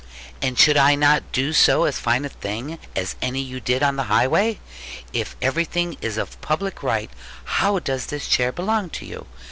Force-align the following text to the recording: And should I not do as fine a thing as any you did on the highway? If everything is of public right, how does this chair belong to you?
And 0.41 0.57
should 0.57 0.77
I 0.77 0.95
not 0.95 1.31
do 1.31 1.49
as 1.49 1.99
fine 1.99 2.25
a 2.25 2.29
thing 2.29 2.79
as 2.95 3.15
any 3.21 3.39
you 3.39 3.59
did 3.59 3.83
on 3.83 3.97
the 3.97 4.05
highway? 4.05 4.59
If 5.13 5.35
everything 5.43 5.95
is 6.01 6.17
of 6.17 6.41
public 6.41 6.81
right, 6.81 7.11
how 7.45 7.77
does 7.77 8.07
this 8.07 8.27
chair 8.27 8.51
belong 8.51 8.89
to 8.97 9.05
you? 9.05 9.27